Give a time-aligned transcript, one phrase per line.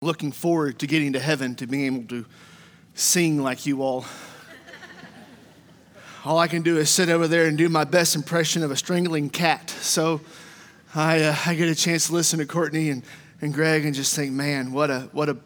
[0.00, 2.24] looking forward to getting to heaven to being able to
[2.94, 4.04] sing like you all.
[6.24, 8.76] all I can do is sit over there and do my best impression of a
[8.76, 9.70] strangling cat.
[9.70, 10.20] So
[10.94, 13.02] I, uh, I get a chance to listen to Courtney and,
[13.40, 15.36] and Greg and just think, man, what a, what, a,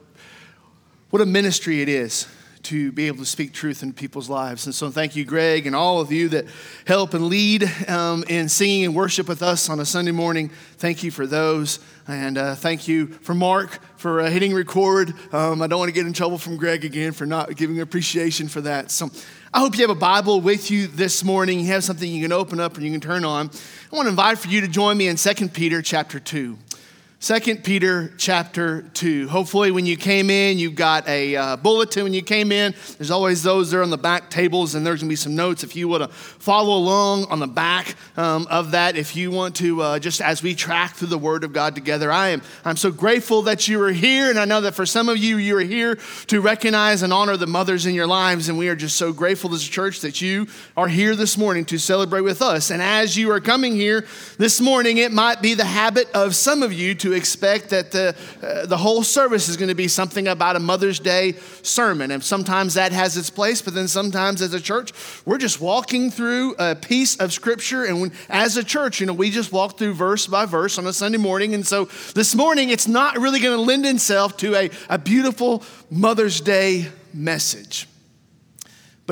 [1.09, 2.27] what a ministry it is
[2.65, 4.67] to be able to speak truth into people's lives.
[4.67, 6.45] And so, thank you, Greg, and all of you that
[6.87, 10.51] help and lead um, in singing and worship with us on a Sunday morning.
[10.77, 11.79] Thank you for those.
[12.09, 15.15] And uh, thank you for Mark for uh, hitting record.
[15.33, 18.49] Um, I don't want to get in trouble from Greg again for not giving appreciation
[18.49, 18.91] for that.
[18.91, 19.11] So,
[19.55, 21.61] I hope you have a Bible with you this morning.
[21.61, 23.51] You have something you can open up and you can turn on.
[23.93, 26.57] I want to invite for you to join me in 2 Peter chapter 2.
[27.23, 29.29] 2 Peter chapter 2.
[29.29, 32.75] Hopefully, when you came in, you got a uh, bulletin when you came in.
[32.99, 35.63] There's always those there on the back tables, and there's going to be some notes
[35.63, 38.97] if you want to follow along on the back um, of that.
[38.97, 42.11] If you want to, uh, just as we track through the Word of God together,
[42.11, 45.09] I am I'm so grateful that you are here, and I know that for some
[45.09, 48.59] of you, you are here to recognize and honor the mothers in your lives, and
[48.59, 51.79] we are just so grateful as a church that you are here this morning to
[51.79, 52.73] celebrate with us.
[52.73, 54.07] And as you are coming here
[54.39, 58.17] this morning, it might be the habit of some of you to expect that the,
[58.43, 62.11] uh, the whole service is going to be something about a Mother's Day sermon.
[62.11, 64.93] And sometimes that has its place, but then sometimes as a church,
[65.25, 67.85] we're just walking through a piece of Scripture.
[67.85, 70.87] And when, as a church, you know, we just walk through verse by verse on
[70.87, 71.55] a Sunday morning.
[71.55, 75.63] And so this morning, it's not really going to lend itself to a, a beautiful
[75.91, 77.87] Mother's Day message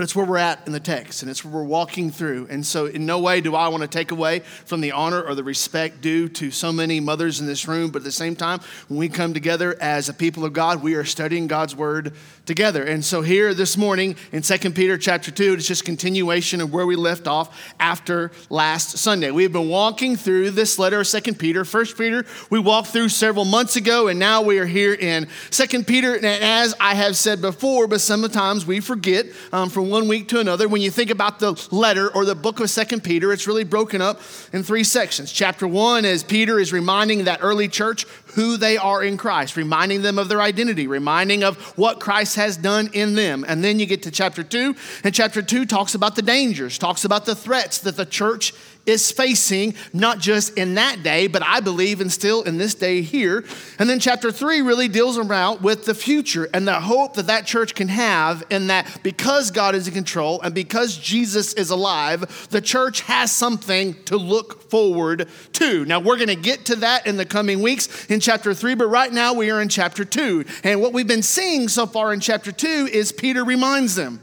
[0.00, 2.46] but it's where we're at in the text and it's where we're walking through.
[2.48, 5.34] And so, in no way do I want to take away from the honor or
[5.34, 8.60] the respect due to so many mothers in this room, but at the same time,
[8.88, 12.14] when we come together as a people of God, we are studying God's word
[12.50, 12.82] together.
[12.82, 16.84] And so, here this morning in 2 Peter chapter 2, it's just continuation of where
[16.84, 19.30] we left off after last Sunday.
[19.30, 21.62] We've been walking through this letter of 2 Peter.
[21.62, 25.84] 1 Peter, we walked through several months ago, and now we are here in 2
[25.84, 26.16] Peter.
[26.16, 30.40] And as I have said before, but sometimes we forget um, from one week to
[30.40, 30.66] another.
[30.66, 34.02] When you think about the letter or the book of Second Peter, it's really broken
[34.02, 34.20] up
[34.52, 35.30] in three sections.
[35.30, 40.02] Chapter one is Peter is reminding that early church who they are in Christ, reminding
[40.02, 43.44] them of their identity, reminding of what Christ has done in them.
[43.46, 47.04] And then you get to chapter two, and chapter two talks about the dangers, talks
[47.04, 48.52] about the threats that the church
[48.90, 53.02] is facing, not just in that day, but I believe and still in this day
[53.02, 53.44] here.
[53.78, 57.46] And then chapter three really deals around with the future and the hope that that
[57.46, 62.48] church can have in that because God is in control and because Jesus is alive,
[62.50, 65.84] the church has something to look forward to.
[65.84, 68.86] Now, we're going to get to that in the coming weeks in chapter three, but
[68.86, 70.44] right now we are in chapter two.
[70.64, 74.20] And what we've been seeing so far in chapter two is Peter reminds them.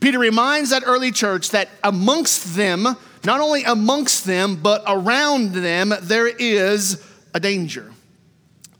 [0.00, 5.92] Peter reminds that early church that amongst them, not only amongst them, but around them,
[6.02, 7.92] there is a danger.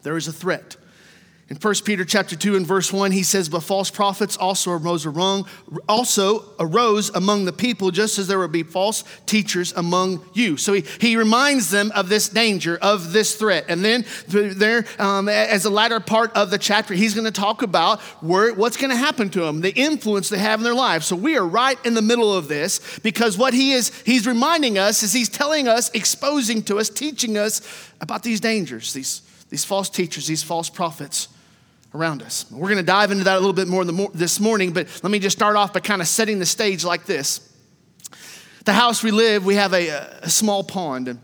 [0.02, 0.76] There is a threat.
[1.50, 5.06] In 1 Peter chapter 2 and verse 1, he says, But false prophets also arose,
[5.88, 10.58] also arose among the people, just as there would be false teachers among you.
[10.58, 13.64] So he, he reminds them of this danger, of this threat.
[13.68, 17.62] And then there, um, as the latter part of the chapter, he's going to talk
[17.62, 21.06] about where, what's going to happen to them, the influence they have in their lives.
[21.06, 24.76] So we are right in the middle of this because what he is, he's reminding
[24.76, 27.62] us is he's telling us, exposing to us, teaching us
[28.02, 31.28] about these dangers, these, these false teachers, these false prophets
[31.94, 32.46] around us.
[32.50, 35.18] We're going to dive into that a little bit more this morning, but let me
[35.18, 37.40] just start off by kind of setting the stage like this.
[38.64, 39.88] The house we live, we have a,
[40.22, 41.08] a small pond.
[41.08, 41.20] And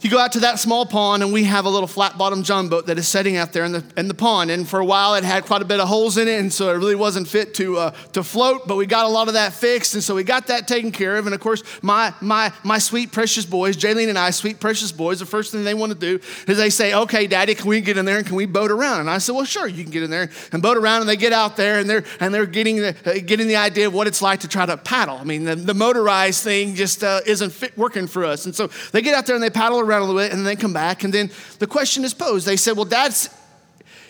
[0.00, 2.68] you go out to that small pond, and we have a little flat bottom john
[2.68, 4.50] boat that is sitting out there in the, in the pond.
[4.50, 6.70] And for a while, it had quite a bit of holes in it, and so
[6.72, 9.52] it really wasn't fit to, uh, to float, but we got a lot of that
[9.52, 11.26] fixed, and so we got that taken care of.
[11.26, 15.18] And of course, my, my, my sweet, precious boys, Jaylene and I, sweet, precious boys,
[15.18, 17.98] the first thing they want to do is they say, Okay, Daddy, can we get
[17.98, 19.00] in there and can we boat around?
[19.00, 21.00] And I said, Well, sure, you can get in there and boat around.
[21.00, 23.86] And they get out there, and they're, and they're getting, the, uh, getting the idea
[23.86, 25.16] of what it's like to try to paddle.
[25.16, 28.46] I mean, the, the motorized thing just uh, isn't fit, working for us.
[28.46, 30.56] And so they get out there and they paddle around a little bit, and then
[30.56, 31.04] come back.
[31.04, 32.46] And then the question is posed.
[32.46, 33.14] They said, Well, Dad,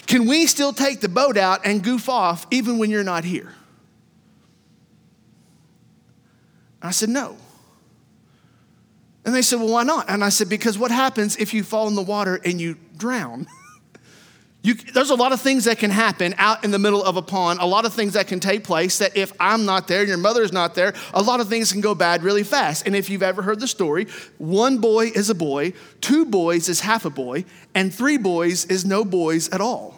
[0.07, 3.55] can we still take the boat out and goof off even when you're not here?
[6.83, 7.37] I said, No.
[9.25, 10.09] And they said, Well, why not?
[10.09, 13.47] And I said, Because what happens if you fall in the water and you drown?
[14.69, 17.23] You, there's a lot of things that can happen out in the middle of a
[17.23, 20.19] pond, a lot of things that can take place that if I'm not there, your
[20.19, 22.87] mother's not there, a lot of things can go bad really fast.
[22.87, 25.73] And if you've ever heard the story, one boy is a boy,
[26.03, 29.95] two boys is half a boy, and three boys is no boys at all.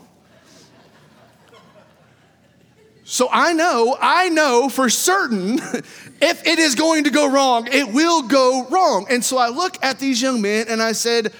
[3.02, 5.54] So I know, I know for certain
[6.22, 9.06] if it is going to go wrong, it will go wrong.
[9.10, 11.32] And so I look at these young men and I said,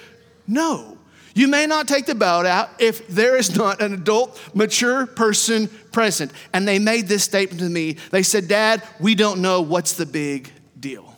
[0.49, 0.90] No
[1.35, 5.69] You may not take the belt out if there is not an adult, mature person
[5.93, 6.33] present.
[6.53, 7.93] And they made this statement to me.
[8.11, 11.15] They said, Dad, we don't know what's the big deal.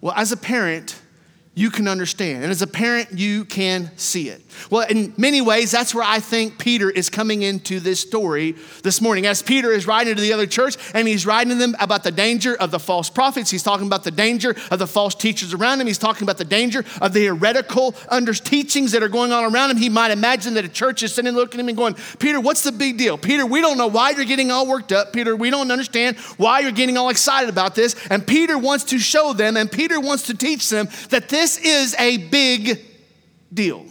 [0.00, 1.00] Well, as a parent,
[1.54, 2.44] you can understand.
[2.44, 4.42] And as a parent, you can see it.
[4.70, 9.00] Well, in many ways, that's where I think Peter is coming into this story this
[9.00, 9.26] morning.
[9.26, 12.10] As Peter is writing to the other church and he's writing to them about the
[12.10, 15.80] danger of the false prophets, he's talking about the danger of the false teachers around
[15.80, 19.52] him, he's talking about the danger of the heretical under teachings that are going on
[19.52, 19.76] around him.
[19.76, 22.62] He might imagine that a church is sitting looking at him and going, Peter, what's
[22.62, 23.18] the big deal?
[23.18, 25.12] Peter, we don't know why you're getting all worked up.
[25.12, 27.96] Peter, we don't understand why you're getting all excited about this.
[28.08, 31.94] And Peter wants to show them and Peter wants to teach them that this is
[31.98, 32.80] a big
[33.52, 33.87] deal.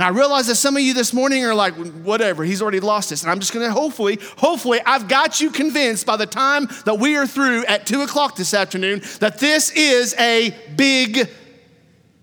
[0.00, 3.12] Now I realize that some of you this morning are like, whatever, he's already lost
[3.12, 3.20] us.
[3.20, 7.18] And I'm just gonna hopefully, hopefully, I've got you convinced by the time that we
[7.18, 11.28] are through at two o'clock this afternoon that this is a big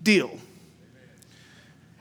[0.02, 0.36] deal.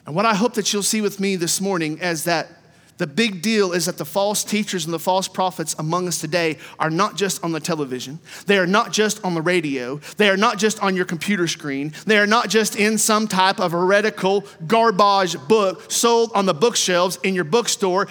[0.08, 2.57] And what I hope that you'll see with me this morning is that
[2.98, 6.58] the big deal is that the false teachers and the false prophets among us today
[6.80, 8.20] are not just on the television.
[8.48, 9.98] They are not just on the radio.
[10.18, 11.94] They are not just on your computer screen.
[12.06, 17.20] They are not just in some type of heretical garbage book sold on the bookshelves
[17.24, 18.08] in your bookstore.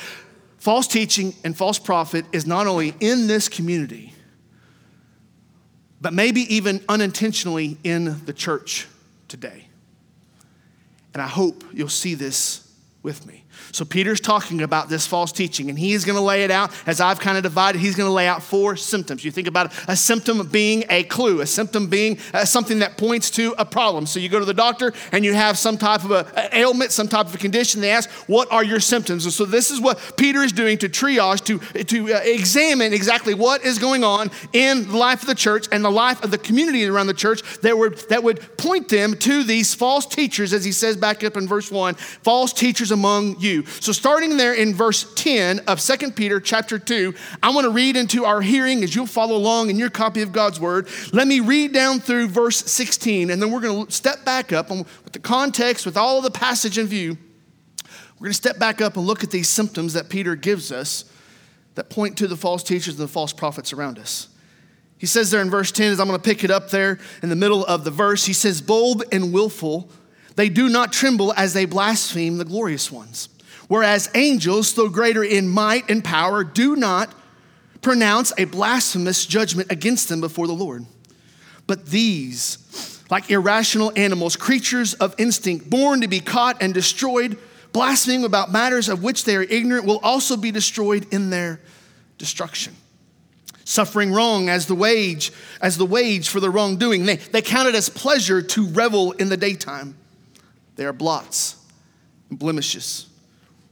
[0.58, 4.14] False teaching and false prophet is not only in this community,
[6.00, 8.86] but maybe even unintentionally in the church
[9.26, 9.66] today.
[11.12, 12.72] And I hope you'll see this
[13.02, 13.42] with me.
[13.76, 16.72] So Peter's talking about this false teaching, and he is going to lay it out
[16.86, 17.78] as I've kind of divided.
[17.78, 19.22] He's going to lay out four symptoms.
[19.22, 23.30] You think about a symptom being a clue, a symptom being uh, something that points
[23.32, 24.06] to a problem.
[24.06, 26.90] So you go to the doctor and you have some type of a, a ailment,
[26.90, 27.82] some type of a condition.
[27.82, 30.88] They ask, "What are your symptoms?" And so this is what Peter is doing to
[30.88, 35.34] triage, to to uh, examine exactly what is going on in the life of the
[35.34, 38.88] church and the life of the community around the church that would that would point
[38.88, 42.90] them to these false teachers, as he says back up in verse one, false teachers
[42.90, 43.64] among you.
[43.66, 47.96] So starting there in verse 10 of 2 Peter chapter 2, I want to read
[47.96, 50.88] into our hearing as you'll follow along in your copy of God's word.
[51.12, 54.70] Let me read down through verse 16 and then we're going to step back up
[54.70, 57.18] and with the context with all of the passage in view.
[58.18, 61.04] We're going to step back up and look at these symptoms that Peter gives us
[61.74, 64.28] that point to the false teachers and the false prophets around us.
[64.98, 67.28] He says there in verse 10, as I'm going to pick it up there in
[67.28, 69.90] the middle of the verse, he says, Bold and willful,
[70.36, 73.28] they do not tremble as they blaspheme the glorious ones.
[73.68, 77.12] Whereas angels, though greater in might and power, do not
[77.82, 80.86] pronounce a blasphemous judgment against them before the Lord.
[81.66, 87.38] But these, like irrational animals, creatures of instinct, born to be caught and destroyed,
[87.72, 91.60] blaspheming about matters of which they are ignorant, will also be destroyed in their
[92.18, 92.74] destruction.
[93.64, 97.04] Suffering wrong as the wage, as the wage for the wrongdoing.
[97.04, 99.96] They, they count it as pleasure to revel in the daytime.
[100.76, 101.56] They are blots
[102.30, 103.06] and blemishes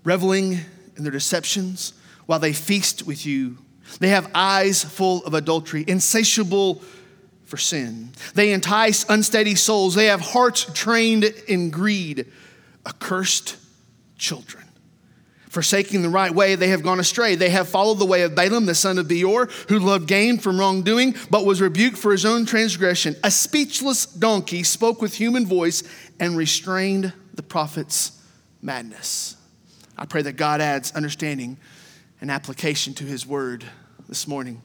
[0.05, 0.61] reveling
[0.97, 1.95] in their deceptions
[2.27, 3.59] while they feast with you.
[3.99, 6.83] They have eyes full of adultery, insatiable
[7.45, 8.11] for sin.
[8.35, 9.95] They entice unsteady souls.
[9.95, 12.27] They have hearts trained in greed,
[12.87, 13.57] accursed
[14.17, 14.65] children.
[15.51, 17.37] Forsaking the right way, they have gone astray.
[17.37, 20.59] They have followed the way of Balaam, the son of Beor, who loved gain from
[20.59, 23.15] wrongdoing, but was rebuked for his own transgression.
[23.23, 25.85] A speechless donkey spoke with human voice
[26.19, 28.21] and restrained the prophet's
[28.63, 29.37] madness.
[29.97, 31.59] I pray that God adds understanding
[32.21, 33.65] and application to his word
[34.09, 34.61] this morning.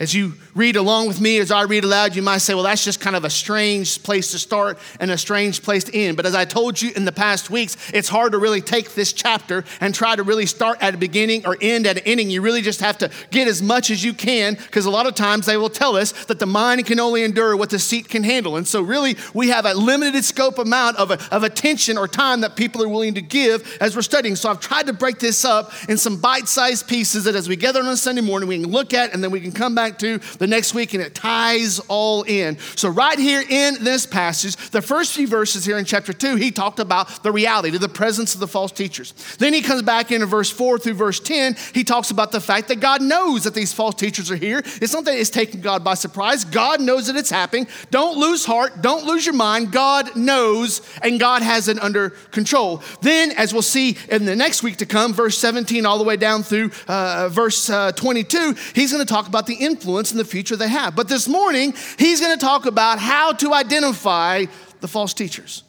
[0.00, 2.82] As you read along with me, as I read aloud, you might say, well, that's
[2.82, 6.16] just kind of a strange place to start and a strange place to end.
[6.16, 9.12] But as I told you in the past weeks, it's hard to really take this
[9.12, 12.30] chapter and try to really start at a beginning or end at an ending.
[12.30, 15.14] You really just have to get as much as you can because a lot of
[15.14, 18.24] times they will tell us that the mind can only endure what the seat can
[18.24, 18.56] handle.
[18.56, 22.40] And so, really, we have a limited scope amount of, a, of attention or time
[22.40, 24.34] that people are willing to give as we're studying.
[24.34, 27.56] So, I've tried to break this up in some bite sized pieces that as we
[27.56, 29.89] gather on a Sunday morning, we can look at and then we can come back
[29.90, 32.58] back to the next week, and it ties all in.
[32.76, 36.50] So, right here in this passage, the first few verses here in chapter 2, he
[36.50, 39.12] talked about the reality, of the presence of the false teachers.
[39.38, 42.68] Then he comes back into verse 4 through verse 10, he talks about the fact
[42.68, 44.62] that God knows that these false teachers are here.
[44.80, 47.66] It's not that it's taking God by surprise, God knows that it's happening.
[47.90, 49.72] Don't lose heart, don't lose your mind.
[49.72, 52.82] God knows, and God has it under control.
[53.00, 56.16] Then, as we'll see in the next week to come, verse 17 all the way
[56.16, 60.18] down through uh, verse uh, 22, he's going to talk about the influence influence in
[60.18, 60.94] the future they have.
[60.94, 64.44] But this morning, he's going to talk about how to identify
[64.80, 65.62] the false teachers.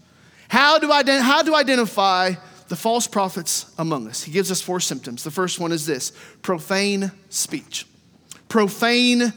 [0.49, 2.33] How to, ident- how to identify
[2.67, 4.23] the false prophets among us.
[4.23, 5.23] He gives us four symptoms.
[5.23, 7.85] The first one is this profane speech.
[8.49, 9.31] Profane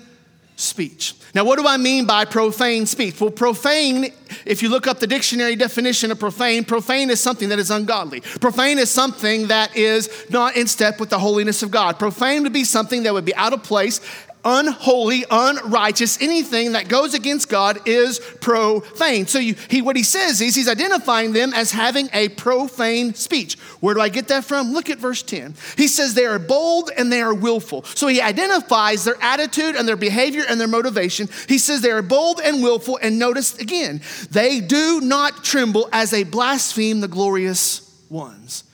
[0.57, 1.15] speech.
[1.35, 3.21] Now, what do I mean by profane speech?
[3.21, 4.13] Well, profane,
[4.47, 8.21] if you look up the dictionary definition of profane, profane is something that is ungodly.
[8.21, 11.99] Profane is something that is not in step with the holiness of God.
[11.99, 14.01] Profane would be something that would be out of place
[14.45, 19.27] unholy, unrighteous, anything that goes against God is profane.
[19.27, 23.59] So you, he, what he says is he's identifying them as having a profane speech.
[23.81, 24.73] Where do I get that from?
[24.73, 25.55] Look at verse 10.
[25.77, 27.85] He says they are bold and they are willful.
[27.85, 31.29] So he identifies their attitude and their behavior and their motivation.
[31.49, 32.99] He says they are bold and willful.
[33.03, 38.65] And notice again, they do not tremble as they blaspheme the glorious ones.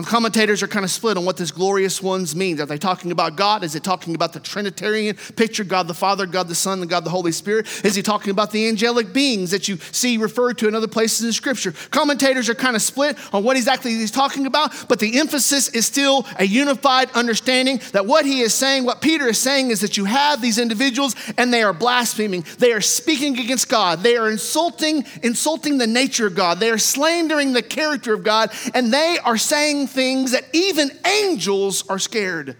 [0.00, 2.58] And commentators are kind of split on what this glorious ones means.
[2.58, 3.62] Are they talking about God?
[3.62, 7.04] Is it talking about the Trinitarian picture, God the Father, God the Son, and God
[7.04, 7.66] the Holy Spirit?
[7.84, 11.26] Is he talking about the angelic beings that you see referred to in other places
[11.26, 11.74] in Scripture?
[11.90, 15.84] Commentators are kind of split on what exactly he's talking about, but the emphasis is
[15.84, 19.98] still a unified understanding that what he is saying, what Peter is saying, is that
[19.98, 22.42] you have these individuals and they are blaspheming.
[22.56, 24.02] They are speaking against God.
[24.02, 26.58] They are insulting, insulting the nature of God.
[26.58, 31.88] They are slandering the character of God, and they are saying things that even angels
[31.88, 32.56] are scared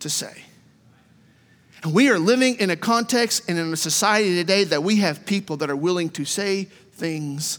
[0.00, 0.42] to say.
[1.82, 5.26] And we are living in a context and in a society today that we have
[5.26, 7.58] people that are willing to say things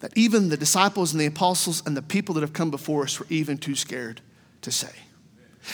[0.00, 3.18] that even the disciples and the apostles and the people that have come before us
[3.18, 4.20] were even too scared
[4.60, 4.92] to say.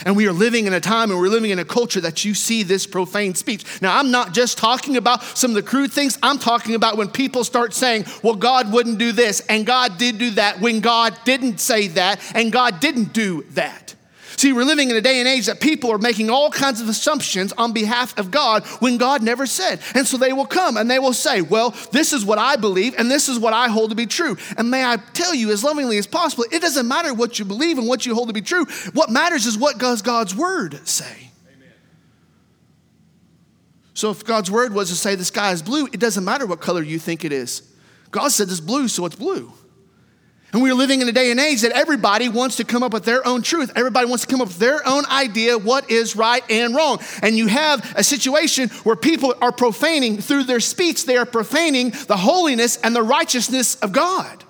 [0.04, 2.35] And we are living in a time and we're living in a culture that you
[2.35, 3.64] see this profane speech.
[3.80, 7.09] Now, I'm not just talking about some of the crude things, I'm talking about when
[7.09, 11.16] people start saying, well, God wouldn't do this, and God did do that, when God
[11.25, 13.95] didn't say that, and God didn't do that.
[14.38, 16.88] See, we're living in a day and age that people are making all kinds of
[16.88, 19.80] assumptions on behalf of God when God never said.
[19.97, 22.95] And so they will come and they will say, Well, this is what I believe
[22.97, 24.37] and this is what I hold to be true.
[24.57, 27.78] And may I tell you as lovingly as possible, it doesn't matter what you believe
[27.78, 28.64] and what you hold to be true.
[28.92, 31.30] What matters is what does God's word say.
[31.52, 31.73] Amen.
[33.95, 36.61] So if God's word was to say the sky is blue, it doesn't matter what
[36.61, 37.68] color you think it is.
[38.12, 39.52] God said it's blue, so it's blue.
[40.52, 43.05] And we're living in a day and age that everybody wants to come up with
[43.05, 43.71] their own truth.
[43.76, 47.00] Everybody wants to come up with their own idea what is right and wrong.
[47.23, 51.90] And you have a situation where people are profaning through their speech, they are profaning
[52.07, 54.43] the holiness and the righteousness of God.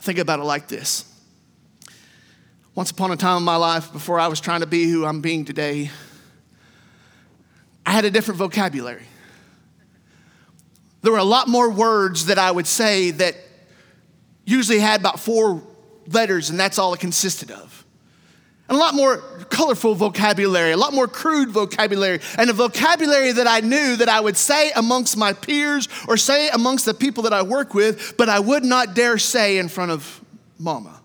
[0.00, 1.04] Think about it like this.
[2.74, 5.20] Once upon a time in my life, before I was trying to be who I'm
[5.20, 5.92] being today,
[7.86, 9.04] I had a different vocabulary.
[11.02, 13.36] There were a lot more words that I would say that
[14.44, 15.62] usually had about four
[16.08, 17.84] letters, and that's all it consisted of.
[18.68, 19.18] And a lot more
[19.50, 24.20] colorful vocabulary, a lot more crude vocabulary, and a vocabulary that I knew that I
[24.20, 28.28] would say amongst my peers or say amongst the people that I work with, but
[28.30, 30.20] I would not dare say in front of
[30.58, 31.01] mama.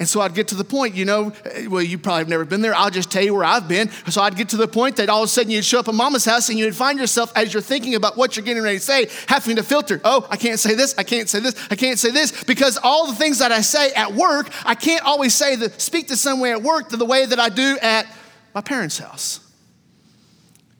[0.00, 2.46] And so I'd get to the point, you know, eh, well, you probably have never
[2.46, 2.74] been there.
[2.74, 3.90] I'll just tell you where I've been.
[4.08, 5.94] So I'd get to the point that all of a sudden you'd show up at
[5.94, 8.82] mama's house and you'd find yourself, as you're thinking about what you're getting ready to
[8.82, 10.00] say, having to filter.
[10.02, 13.08] Oh, I can't say this, I can't say this, I can't say this, because all
[13.08, 16.52] the things that I say at work, I can't always say the speak to way
[16.52, 18.06] at work the way that I do at
[18.54, 19.40] my parents' house.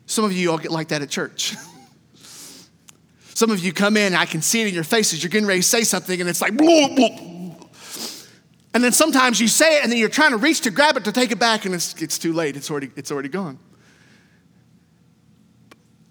[0.06, 1.56] Some of you all get like that at church.
[3.34, 5.22] Some of you come in, I can see it in your faces.
[5.22, 7.29] You're getting ready to say something, and it's like, blah, blah.
[8.72, 11.04] And then sometimes you say it and then you're trying to reach to grab it
[11.04, 12.56] to take it back and it's, it's too late.
[12.56, 13.58] It's already, it's already gone.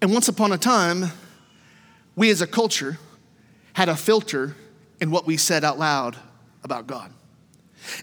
[0.02, 1.06] And once upon a time,
[2.16, 2.98] we as a culture
[3.72, 4.56] had a filter
[5.00, 6.16] in what we said out loud
[6.62, 7.12] about God.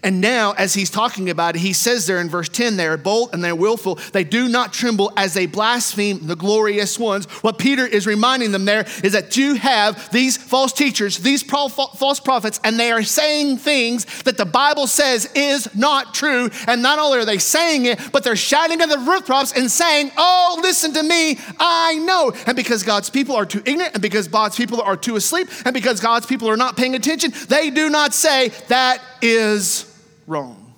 [0.02, 2.96] And now, as he's talking about it, he says there in verse 10, they are
[2.96, 3.96] bold and they're willful.
[4.12, 7.26] They do not tremble as they blaspheme the glorious ones.
[7.42, 12.20] What Peter is reminding them there is that you have these false teachers, these false
[12.20, 16.50] prophets, and they are saying things that the Bible says is not true.
[16.66, 20.10] And not only are they saying it, but they're shouting at the rooftops and saying,
[20.16, 22.32] Oh, listen to me, I know.
[22.46, 25.74] And because God's people are too ignorant, and because God's people are too asleep, and
[25.74, 29.84] because God's people are not paying attention, they do not say, That is
[30.26, 30.74] wrong.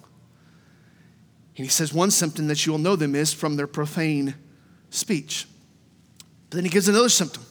[1.56, 4.34] And he says one symptom that you will know them is from their profane
[4.90, 5.46] speech.
[6.48, 7.44] But then he gives another symptom.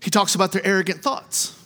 [0.00, 1.58] He talks about their arrogant thoughts.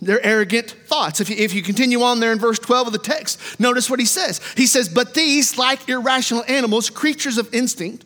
[0.00, 1.20] Their arrogant thoughts.
[1.20, 4.00] If you, if you continue on there in verse 12 of the text, notice what
[4.00, 4.40] he says.
[4.56, 8.04] He says, But these, like irrational animals, creatures of instinct,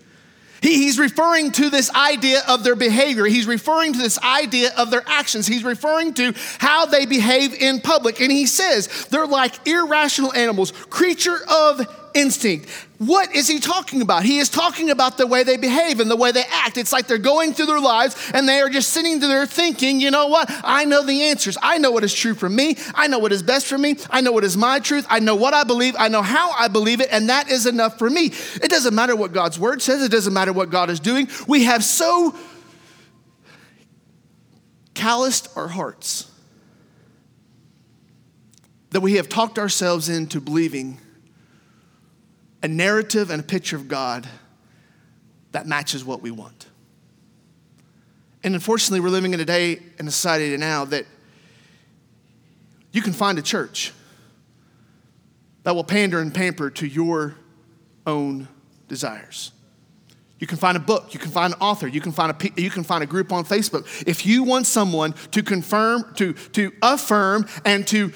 [0.60, 3.24] he, he's referring to this idea of their behavior.
[3.26, 5.46] He's referring to this idea of their actions.
[5.46, 8.20] He's referring to how they behave in public.
[8.20, 12.68] And he says they're like irrational animals, creature of instinct.
[12.98, 14.24] What is he talking about?
[14.24, 16.76] He is talking about the way they behave and the way they act.
[16.76, 20.10] It's like they're going through their lives and they are just sitting there thinking, you
[20.10, 20.50] know what?
[20.64, 21.56] I know the answers.
[21.62, 22.76] I know what is true for me.
[22.94, 23.96] I know what is best for me.
[24.10, 25.06] I know what is my truth.
[25.08, 25.94] I know what I believe.
[25.98, 27.08] I know how I believe it.
[27.12, 28.26] And that is enough for me.
[28.26, 31.28] It doesn't matter what God's word says, it doesn't matter what God is doing.
[31.46, 32.34] We have so
[34.94, 36.28] calloused our hearts
[38.90, 40.98] that we have talked ourselves into believing
[42.62, 44.28] a narrative and a picture of God
[45.52, 46.66] that matches what we want.
[48.42, 51.06] And unfortunately, we're living in a day in a society now that
[52.92, 53.92] you can find a church
[55.64, 57.34] that will pander and pamper to your
[58.06, 58.48] own
[58.88, 59.52] desires.
[60.38, 62.70] You can find a book, you can find an author, you can find a, you
[62.70, 64.04] can find a group on Facebook.
[64.06, 68.12] If you want someone to confirm, to, to affirm, and to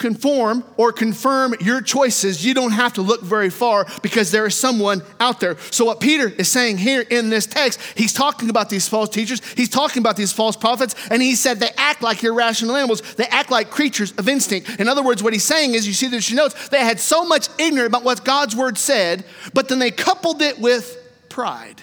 [0.00, 4.56] conform or confirm your choices, you don't have to look very far because there is
[4.56, 5.56] someone out there.
[5.70, 9.40] So, what Peter is saying here in this text, he's talking about these false teachers,
[9.54, 13.26] he's talking about these false prophets, and he said they act like irrational animals, they
[13.26, 14.80] act like creatures of instinct.
[14.80, 17.24] In other words, what he's saying is, you see this, you notes, they had so
[17.24, 20.96] much ignorance about what God's word said, but then they coupled it with
[21.28, 21.82] pride.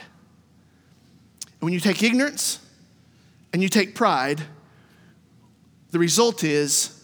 [1.43, 2.59] And when you take ignorance
[3.53, 4.41] and you take pride,
[5.91, 6.96] the result is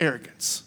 [0.00, 0.64] arrogance.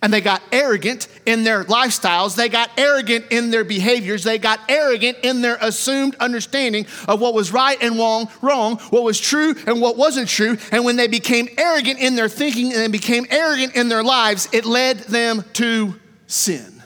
[0.00, 2.36] And they got arrogant in their lifestyles.
[2.36, 4.22] They got arrogant in their behaviors.
[4.22, 9.02] They got arrogant in their assumed understanding of what was right and wrong, wrong, what
[9.02, 10.56] was true and what wasn't true.
[10.70, 14.48] And when they became arrogant in their thinking and they became arrogant in their lives,
[14.52, 16.82] it led them to sin.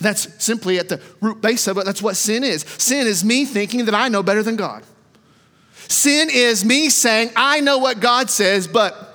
[0.00, 1.84] That's simply at the root base of it.
[1.84, 2.62] That's what sin is.
[2.62, 4.82] Sin is me thinking that I know better than God.
[5.86, 9.11] Sin is me saying, I know what God says, but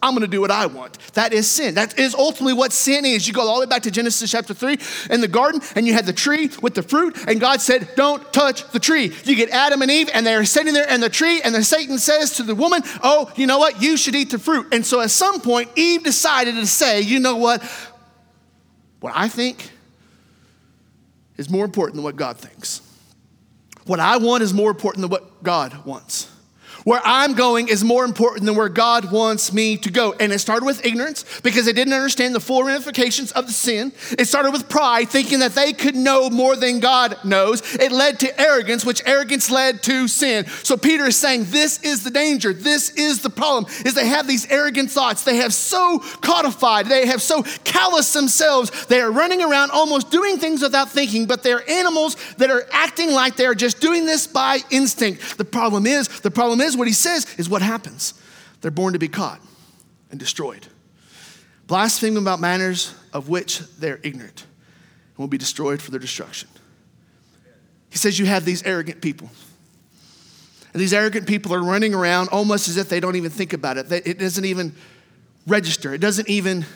[0.00, 0.98] I'm going to do what I want.
[1.14, 1.74] That is sin.
[1.74, 3.26] That is ultimately what sin is.
[3.26, 4.78] You go all the way back to Genesis chapter 3
[5.10, 8.32] in the garden, and you had the tree with the fruit, and God said, Don't
[8.32, 9.12] touch the tree.
[9.24, 11.98] You get Adam and Eve, and they're sitting there in the tree, and then Satan
[11.98, 13.82] says to the woman, Oh, you know what?
[13.82, 14.68] You should eat the fruit.
[14.72, 17.62] And so at some point, Eve decided to say, You know what?
[19.00, 19.70] What I think
[21.36, 22.82] is more important than what God thinks.
[23.86, 26.30] What I want is more important than what God wants.
[26.88, 30.14] Where I'm going is more important than where God wants me to go.
[30.18, 33.92] And it started with ignorance because they didn't understand the full ramifications of the sin.
[34.18, 37.74] It started with pride, thinking that they could know more than God knows.
[37.74, 40.46] It led to arrogance, which arrogance led to sin.
[40.62, 42.54] So Peter is saying this is the danger.
[42.54, 45.24] This is the problem is they have these arrogant thoughts.
[45.24, 46.86] They have so codified.
[46.86, 48.86] They have so calloused themselves.
[48.86, 53.10] They are running around almost doing things without thinking, but they're animals that are acting
[53.10, 55.36] like they're just doing this by instinct.
[55.36, 58.14] The problem is, the problem is what he says is what happens.
[58.60, 59.40] They're born to be caught
[60.10, 60.66] and destroyed.
[61.66, 64.46] Blaspheming about manners of which they're ignorant
[65.10, 66.48] and will be destroyed for their destruction.
[67.90, 69.30] He says you have these arrogant people.
[70.72, 73.78] And these arrogant people are running around almost as if they don't even think about
[73.78, 73.90] it.
[73.90, 74.74] It doesn't even
[75.46, 75.94] register.
[75.94, 76.66] It doesn't even,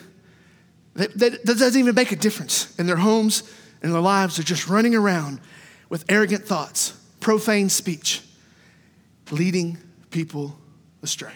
[0.95, 3.43] that doesn't even make a difference in their homes
[3.83, 4.37] and their lives.
[4.37, 5.41] They're just running around
[5.89, 8.23] with arrogant thoughts, profane speech,
[9.31, 9.79] leading
[10.13, 10.57] people
[11.03, 11.33] astray.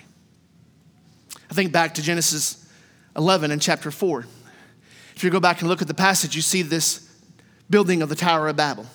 [1.51, 2.69] I think back to Genesis
[3.17, 4.27] 11 and chapter 4.
[5.17, 7.11] If you go back and look at the passage, you see this
[7.69, 8.87] building of the Tower of Babel.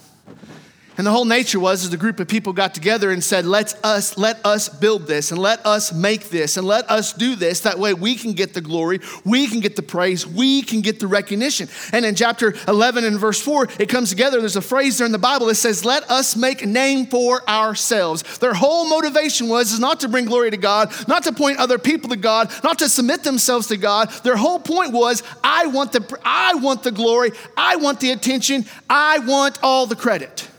[0.98, 3.80] And the whole nature was as a group of people got together and said, let
[3.84, 7.62] us, let us build this and let us make this and let us do this.
[7.62, 11.00] That way we can get the glory, we can get the praise, we can get
[11.00, 11.70] the recognition.
[11.94, 14.40] And in chapter 11 and verse 4, it comes together.
[14.42, 17.48] There's a phrase there in the Bible that says, let us make a name for
[17.50, 18.40] ourselves.
[18.40, 21.80] Their whole motivation was is not to bring glory to God, not to point other
[21.80, 24.10] people to God, not to submit themselves to God.
[24.24, 28.66] Their whole point was, I want the, I want the glory, I want the attention,
[28.90, 30.50] I want all the credit.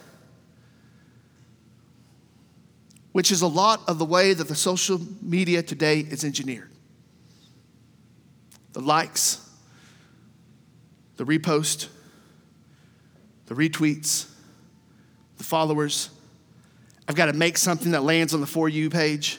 [3.12, 6.70] Which is a lot of the way that the social media today is engineered.
[8.72, 9.48] The likes,
[11.16, 11.88] the repost,
[13.46, 14.30] the retweets,
[15.36, 16.08] the followers.
[17.06, 19.38] I've got to make something that lands on the For You page.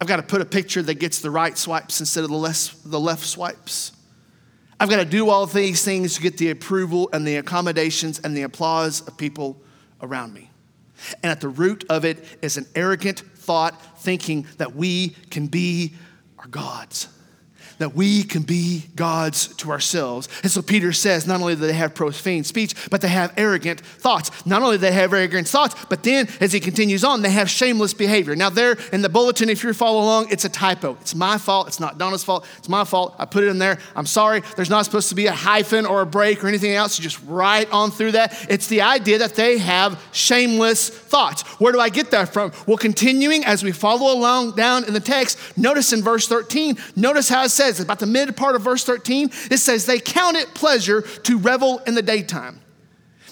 [0.00, 2.70] I've got to put a picture that gets the right swipes instead of the, less,
[2.84, 3.92] the left swipes.
[4.80, 8.34] I've got to do all these things to get the approval and the accommodations and
[8.34, 9.60] the applause of people
[10.00, 10.49] around me.
[11.22, 15.94] And at the root of it is an arrogant thought thinking that we can be
[16.38, 17.08] our gods,
[17.80, 20.28] that we can be gods to ourselves.
[20.42, 23.80] And so Peter says not only do they have profane speech, but they have arrogant
[23.80, 24.30] thoughts.
[24.46, 27.48] Not only do they have arrogant thoughts, but then as he continues on, they have
[27.48, 28.36] shameless behavior.
[28.36, 30.98] Now, there in the bulletin, if you're following along, it's a typo.
[31.00, 31.68] It's my fault.
[31.68, 32.46] It's not Donna's fault.
[32.58, 33.16] It's my fault.
[33.18, 33.78] I put it in there.
[33.96, 34.42] I'm sorry.
[34.56, 36.98] There's not supposed to be a hyphen or a break or anything else.
[36.98, 38.46] You just write on through that.
[38.50, 41.42] It's the idea that they have shameless thoughts.
[41.58, 42.52] Where do I get that from?
[42.66, 47.30] Well, continuing as we follow along down in the text, notice in verse 13, notice
[47.30, 50.54] how it says, about the mid part of verse 13, it says, They count it
[50.54, 52.60] pleasure to revel in the daytime.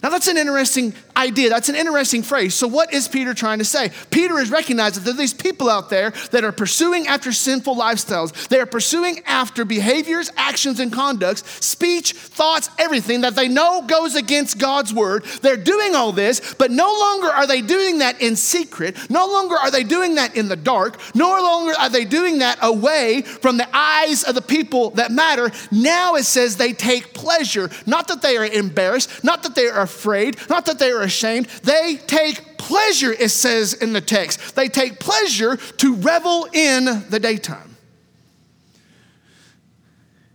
[0.02, 1.50] Now, that's an interesting idea.
[1.50, 2.54] That's an interesting phrase.
[2.54, 3.90] So, what is Peter trying to say?
[4.10, 7.74] Peter is recognizing that there are these people out there that are pursuing after sinful
[7.74, 8.48] lifestyles.
[8.48, 14.14] They are pursuing after behaviors, actions, and conducts, speech, thoughts, everything that they know goes
[14.14, 15.24] against God's word.
[15.42, 18.96] They're doing all this, but no longer are they doing that in secret.
[19.10, 21.00] No longer are they doing that in the dark.
[21.14, 25.50] No longer are they doing that away from the eyes of the people that matter.
[25.72, 27.68] Now it says they take pleasure.
[27.86, 31.46] Not that they are embarrassed, not that they are afraid, not that they are ashamed.
[31.64, 34.54] They take pleasure, it says in the text.
[34.54, 37.76] They take pleasure to revel in the daytime.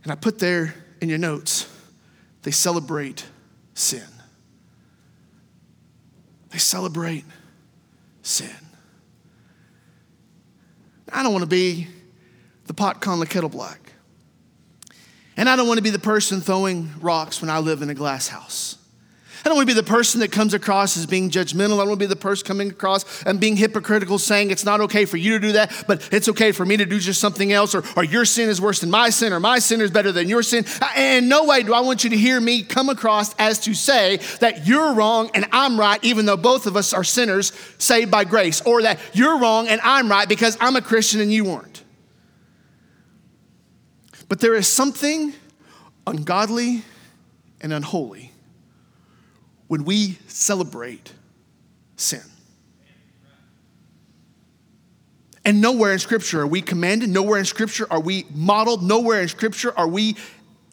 [0.03, 1.69] And I put there in your notes,
[2.41, 3.25] they celebrate
[3.73, 4.03] sin.
[6.49, 7.25] They celebrate
[8.21, 8.49] sin.
[11.11, 11.87] I don't want to be
[12.65, 13.93] the pot calling the kettle black.
[15.35, 17.95] And I don't want to be the person throwing rocks when I live in a
[17.95, 18.77] glass house.
[19.43, 21.73] I don't want to be the person that comes across as being judgmental.
[21.73, 24.79] I don't want to be the person coming across and being hypocritical, saying it's not
[24.81, 27.51] okay for you to do that, but it's okay for me to do just something
[27.51, 30.13] else, or, or your sin is worse than my sin, or my sin is better
[30.13, 30.65] than your sin.
[30.95, 34.17] And no way do I want you to hear me come across as to say
[34.39, 38.23] that you're wrong and I'm right, even though both of us are sinners saved by
[38.23, 41.83] grace, or that you're wrong and I'm right because I'm a Christian and you weren't.
[44.29, 45.33] But there is something
[46.07, 46.83] ungodly
[47.59, 48.32] and unholy
[49.73, 51.13] when we celebrate
[51.95, 52.21] sin.
[55.43, 59.27] And nowhere in Scripture are we commanded, nowhere in Scripture are we modeled, nowhere in
[59.27, 60.15] Scripture are we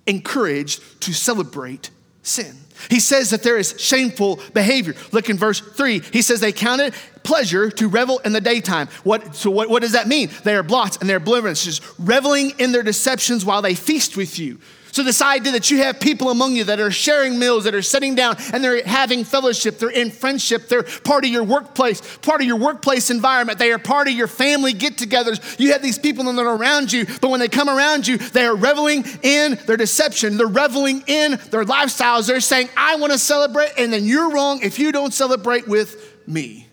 [0.07, 1.89] encouraged to celebrate
[2.21, 2.55] sin.
[2.91, 4.95] He says that there is shameful behavior.
[5.13, 6.01] Look in verse three.
[6.01, 8.89] He says they counted pleasure to revel in the daytime.
[9.03, 10.29] What, so, what, what does that mean?
[10.45, 14.59] They are blots and they're oblivious, reveling in their deceptions while they feast with you.
[14.93, 17.83] So, this idea that you have people among you that are sharing meals, that are
[17.83, 22.41] sitting down and they're having fellowship, they're in friendship, they're part of your workplace, part
[22.41, 25.59] of your workplace environment, they are part of your family get togethers.
[25.61, 28.45] You have these people that are around you, but when they come around you, they
[28.45, 32.27] are reveling in their deception, they're reveling in their lifestyles.
[32.27, 36.27] They're saying, I want to celebrate, and then you're wrong if you don't celebrate with
[36.27, 36.67] me.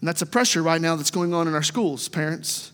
[0.00, 2.71] And that's a pressure right now that's going on in our schools, parents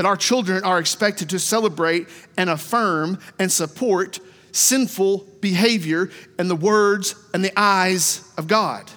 [0.00, 2.08] that our children are expected to celebrate
[2.38, 4.18] and affirm and support
[4.50, 6.08] sinful behavior
[6.38, 8.90] in the words and the eyes of God.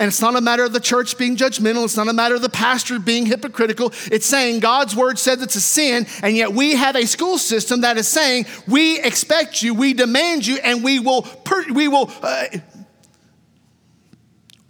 [0.00, 1.84] And it's not a matter of the church being judgmental.
[1.84, 3.92] It's not a matter of the pastor being hypocritical.
[4.10, 7.82] It's saying God's word says it's a sin, and yet we have a school system
[7.82, 12.10] that is saying we expect you, we demand you, and we will per- we will
[12.22, 12.46] uh,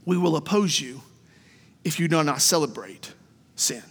[0.04, 1.00] we will oppose you
[1.84, 3.12] if you do not celebrate
[3.54, 3.84] sin.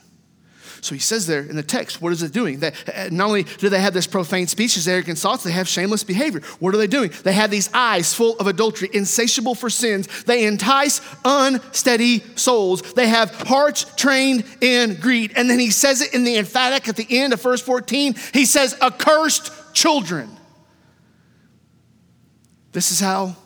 [0.84, 2.60] So he says there in the text, what is it doing?
[2.60, 5.67] That uh, not only do they have this profane speech, this arrogant thoughts, they have
[5.67, 6.41] shameless behavior.
[6.60, 7.12] What are they doing?
[7.24, 10.24] They have these eyes full of adultery, insatiable for sins.
[10.26, 12.82] They entice unsteady souls.
[12.93, 15.32] They have hearts trained in greed.
[15.38, 18.15] And then he says it in the emphatic at the end of verse 14.
[18.34, 20.30] He says, accursed children.
[22.74, 23.38] This is how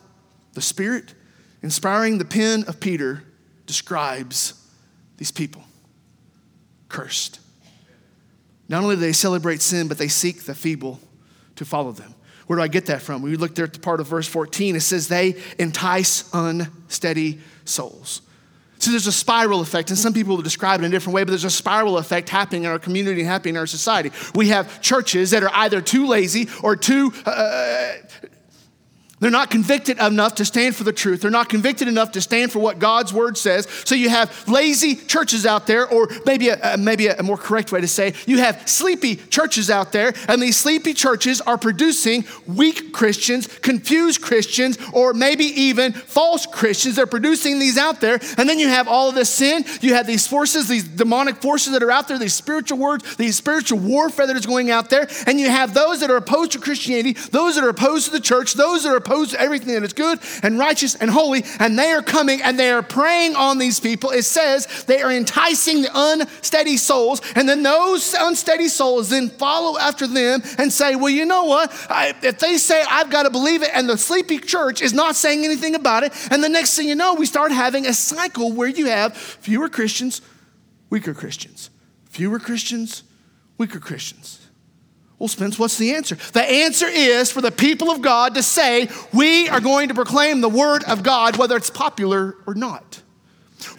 [0.53, 1.13] the Spirit,
[1.61, 3.23] inspiring the pen of Peter,
[3.67, 4.55] describes
[5.17, 5.63] these people
[6.89, 7.39] cursed.
[8.69, 10.99] Not only do they celebrate sin, but they seek the feeble
[11.55, 12.13] to follow them.
[12.47, 13.21] Where do I get that from?
[13.21, 14.75] We look there at the part of verse 14.
[14.75, 18.21] It says, They entice unsteady souls.
[18.79, 21.23] So there's a spiral effect, and some people will describe it in a different way,
[21.23, 24.11] but there's a spiral effect happening in our community and happening in our society.
[24.35, 27.93] We have churches that are either too lazy or too uh,
[29.19, 31.21] they're not convicted enough to stand for the truth.
[31.21, 33.67] They're not convicted enough to stand for what God's word says.
[33.83, 37.81] So you have lazy churches out there, or maybe a, maybe a more correct way
[37.81, 42.93] to say, you have sleepy churches out there, and these sleepy churches are producing weak
[42.93, 46.95] Christians, confused Christians, or maybe even false Christians.
[46.95, 49.65] They're producing these out there, and then you have all of this sin.
[49.81, 53.35] You have these forces, these demonic forces that are out there, these spiritual words, these
[53.35, 56.59] spiritual warfare that is going out there, and you have those that are opposed to
[56.59, 59.83] Christianity, those that are opposed to the church, those that are opposed to everything that
[59.83, 63.57] is good and righteous and holy, and they are coming and they are preying on
[63.57, 64.09] these people.
[64.09, 69.79] It says they are enticing the unsteady souls, and then those unsteady souls then follow
[69.79, 71.71] after them and say, Well, you know what?
[71.89, 75.15] I, if they say I've got to believe it, and the sleepy church is not
[75.15, 78.51] saying anything about it, and the next thing you know, we start having a cycle
[78.51, 80.21] where you have fewer Christians,
[80.89, 81.69] weaker Christians,
[82.05, 83.03] fewer Christians,
[83.57, 84.36] weaker Christians.
[85.19, 86.15] Well, Spence, what's the answer?
[86.15, 90.41] The answer is for the people of God to say, we are going to proclaim
[90.41, 93.01] the word of God, whether it's popular or not.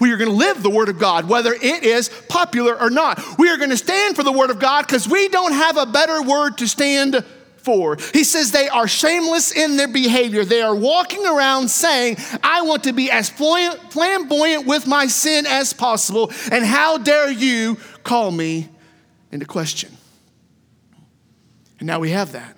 [0.01, 3.23] We are going to live the word of God, whether it is popular or not.
[3.39, 5.87] We are going to stand for the word of God because we don't have a
[5.87, 7.25] better word to stand
[7.59, 7.97] for.
[8.13, 10.45] He says they are shameless in their behavior.
[10.45, 15.73] They are walking around saying, I want to be as flamboyant with my sin as
[15.73, 18.69] possible, and how dare you call me
[19.31, 19.97] into question?
[21.79, 22.57] And now we have that.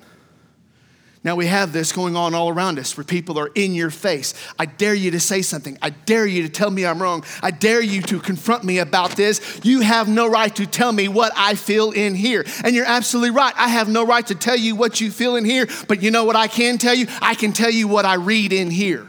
[1.22, 4.32] Now we have this going on all around us where people are in your face.
[4.58, 5.76] I dare you to say something.
[5.82, 7.24] I dare you to tell me I'm wrong.
[7.42, 9.60] I dare you to confront me about this.
[9.62, 12.46] You have no right to tell me what I feel in here.
[12.64, 13.52] And you're absolutely right.
[13.54, 16.24] I have no right to tell you what you feel in here, but you know
[16.24, 17.06] what I can tell you?
[17.20, 19.06] I can tell you what I read in here.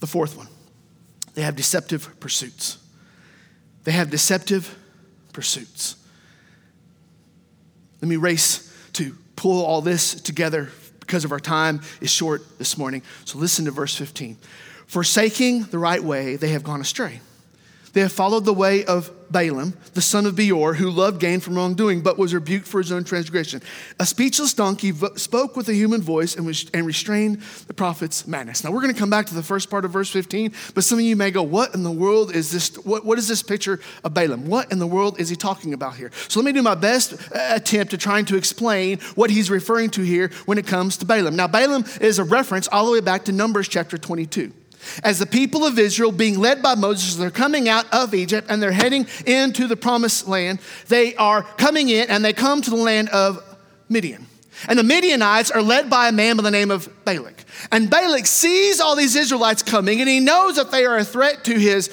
[0.00, 0.48] The fourth one
[1.34, 2.78] they have deceptive pursuits.
[3.84, 4.76] They have deceptive
[5.32, 5.96] pursuits.
[8.00, 12.78] Let me race to pull all this together because of our time is short this
[12.78, 13.02] morning.
[13.24, 14.36] So listen to verse 15.
[14.86, 17.20] Forsaking the right way, they have gone astray.
[17.92, 21.54] They have followed the way of Balaam, the son of Beor, who loved gain from
[21.54, 23.62] wrongdoing, but was rebuked for his own transgression.
[24.00, 28.64] A speechless donkey spoke with a human voice and, was, and restrained the prophet's madness.
[28.64, 30.98] Now, we're going to come back to the first part of verse 15, but some
[30.98, 32.74] of you may go, What in the world is this?
[32.84, 34.46] What, what is this picture of Balaam?
[34.46, 36.10] What in the world is he talking about here?
[36.28, 39.90] So, let me do my best uh, attempt at trying to explain what he's referring
[39.90, 41.36] to here when it comes to Balaam.
[41.36, 44.52] Now, Balaam is a reference all the way back to Numbers chapter 22.
[45.02, 48.62] As the people of Israel, being led by Moses, they're coming out of Egypt and
[48.62, 50.60] they're heading into the promised land.
[50.88, 53.42] They are coming in and they come to the land of
[53.88, 54.26] Midian.
[54.68, 57.44] And the Midianites are led by a man by the name of Balak.
[57.72, 61.44] And Balak sees all these Israelites coming and he knows that they are a threat
[61.44, 61.88] to his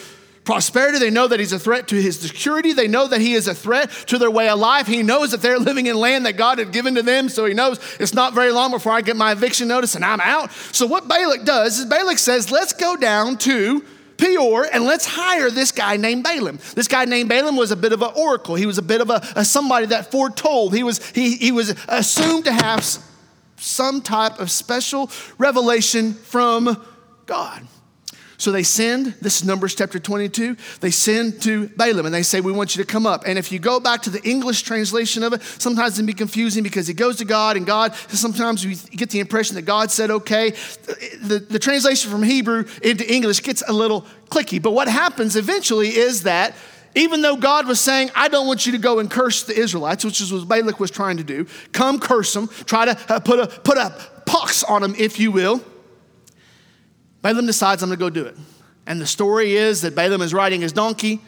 [0.47, 0.97] prosperity.
[0.97, 2.73] They know that he's a threat to his security.
[2.73, 4.87] They know that he is a threat to their way of life.
[4.87, 7.29] He knows that they're living in land that God had given to them.
[7.29, 10.21] So he knows it's not very long before I get my eviction notice and I'm
[10.21, 10.51] out.
[10.71, 13.83] So what Balak does is Balak says, let's go down to
[14.17, 16.59] Peor and let's hire this guy named Balaam.
[16.73, 18.55] This guy named Balaam was a bit of an oracle.
[18.55, 20.73] He was a bit of a, a somebody that foretold.
[20.73, 22.83] He was, he, he was assumed to have
[23.57, 26.81] some type of special revelation from
[27.25, 27.67] God.
[28.39, 32.39] So they send, this is Numbers chapter 22, they send to Balaam and they say,
[32.39, 33.23] We want you to come up.
[33.25, 36.13] And if you go back to the English translation of it, sometimes it can be
[36.13, 39.89] confusing because he goes to God and God, sometimes we get the impression that God
[39.89, 40.51] said okay.
[41.21, 44.61] The, the translation from Hebrew into English gets a little clicky.
[44.61, 46.55] But what happens eventually is that
[46.93, 50.05] even though God was saying, I don't want you to go and curse the Israelites,
[50.05, 53.39] which is what Balak was trying to do, come curse them, try to uh, put,
[53.39, 53.95] a, put a
[54.25, 55.63] pox on them, if you will.
[57.21, 58.35] Balaam decides, I'm going to go do it.
[58.85, 61.21] And the story is that Balaam is riding his donkey.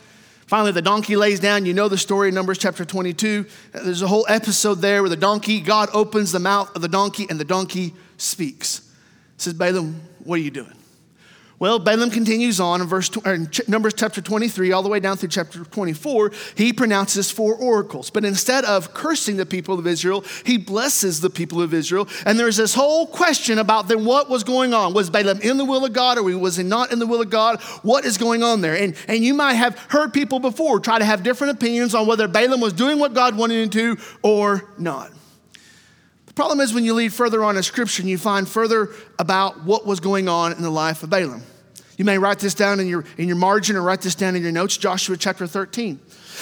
[0.48, 1.66] Finally, the donkey lays down.
[1.66, 3.46] You know the story Numbers chapter 22.
[3.72, 7.28] There's a whole episode there where the donkey, God opens the mouth of the donkey
[7.30, 8.90] and the donkey speaks.
[9.38, 10.74] says, Balaam, what are you doing?
[11.60, 15.28] Well, Balaam continues on in verse in Numbers chapter 23 all the way down through
[15.28, 16.32] chapter 24.
[16.56, 21.30] He pronounces four oracles, but instead of cursing the people of Israel, he blesses the
[21.30, 22.08] people of Israel.
[22.26, 24.94] And there's this whole question about then what was going on.
[24.94, 27.30] Was Balaam in the will of God or was he not in the will of
[27.30, 27.60] God?
[27.84, 28.78] What is going on there?
[28.78, 32.30] And, and you might have heard people before try to have different opinions on whether
[32.30, 35.12] Balaam was doing what God wanted him to or not.
[36.26, 39.66] The problem is when you read further on in Scripture and you find further about
[39.66, 41.44] what was going on in the life of Balaam.
[42.00, 44.42] You may write this down in your, in your margin or write this down in
[44.42, 46.00] your notes, Joshua chapter 13.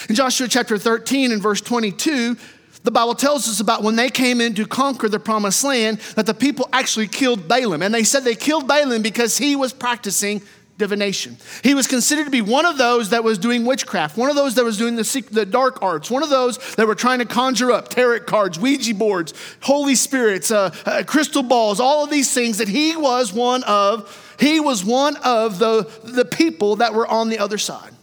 [0.07, 2.37] In Joshua chapter 13 and verse 22,
[2.83, 6.27] the Bible tells us about when they came in to conquer the promised land, that
[6.27, 7.81] the people actually killed Balaam.
[7.81, 10.43] And they said they killed Balaam because he was practicing
[10.77, 11.37] divination.
[11.63, 14.53] He was considered to be one of those that was doing witchcraft, one of those
[14.55, 17.71] that was doing the, the dark arts, one of those that were trying to conjure
[17.71, 22.59] up tarot cards, Ouija boards, Holy Spirits, uh, uh, crystal balls, all of these things
[22.59, 27.29] that he was one of he was one of the, the people that were on
[27.29, 27.93] the other side.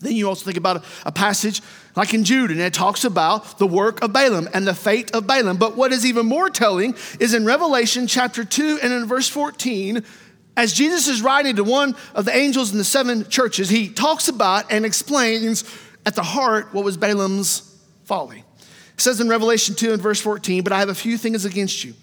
[0.00, 1.60] Then you also think about a, a passage
[1.96, 5.26] like in Jude, and it talks about the work of Balaam and the fate of
[5.26, 5.56] Balaam.
[5.56, 10.04] But what is even more telling is in Revelation chapter 2 and in verse 14,
[10.56, 14.28] as Jesus is writing to one of the angels in the seven churches, he talks
[14.28, 15.64] about and explains
[16.06, 18.44] at the heart what was Balaam's folly.
[18.94, 21.84] It says in Revelation 2 and verse 14, but I have a few things against
[21.84, 21.94] you.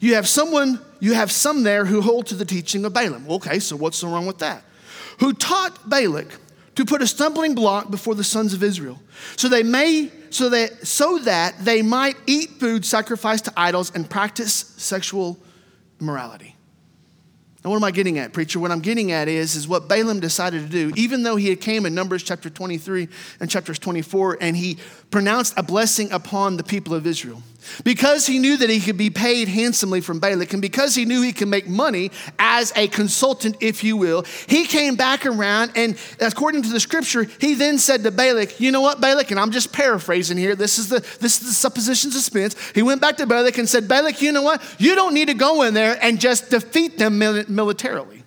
[0.00, 3.26] You have someone, you have some there who hold to the teaching of Balaam.
[3.28, 4.64] Okay, so what's so wrong with that?
[5.20, 6.38] Who taught Balak
[6.76, 8.98] to put a stumbling block before the sons of Israel,
[9.36, 14.08] so they may so that so that they might eat food sacrificed to idols and
[14.08, 15.38] practice sexual
[16.00, 16.56] immorality.
[17.64, 18.58] Now, what am I getting at, preacher?
[18.58, 21.60] What I'm getting at is, is what Balaam decided to do, even though he had
[21.60, 24.78] came in Numbers chapter 23 and chapters 24, and he
[25.12, 27.40] pronounced a blessing upon the people of Israel.
[27.84, 31.22] Because he knew that he could be paid handsomely from Balak, and because he knew
[31.22, 35.96] he could make money as a consultant, if you will, he came back around, and
[36.20, 39.30] according to the scripture, he then said to Balak, You know what, Balak?
[39.30, 40.54] And I'm just paraphrasing here.
[40.54, 42.56] This is the this is the supposition suspense.
[42.74, 44.62] He went back to Balak and said, Balak, you know what?
[44.78, 48.22] You don't need to go in there and just defeat them militarily.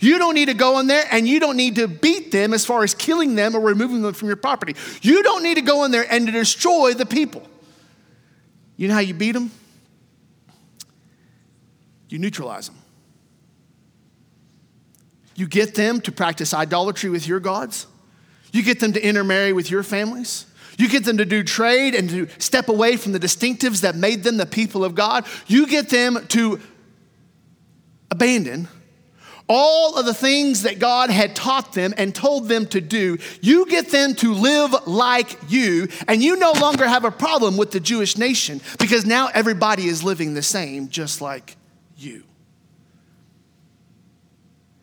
[0.00, 2.64] You don't need to go in there and you don't need to beat them as
[2.64, 4.74] far as killing them or removing them from your property.
[5.02, 7.46] You don't need to go in there and to destroy the people.
[8.80, 9.50] You know how you beat them?
[12.08, 12.78] You neutralize them.
[15.34, 17.86] You get them to practice idolatry with your gods.
[18.52, 20.46] You get them to intermarry with your families.
[20.78, 24.22] You get them to do trade and to step away from the distinctives that made
[24.22, 25.26] them the people of God.
[25.46, 26.58] You get them to
[28.10, 28.66] abandon
[29.52, 33.66] all of the things that God had taught them and told them to do, you
[33.66, 37.80] get them to live like you, and you no longer have a problem with the
[37.80, 41.56] Jewish nation because now everybody is living the same, just like
[41.96, 42.22] you.